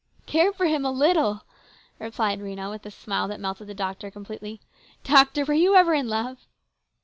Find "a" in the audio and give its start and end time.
0.83-0.89, 2.87-2.89